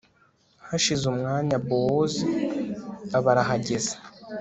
[0.69, 2.23] hashize umwanya bowozi
[3.17, 3.93] aba arahageze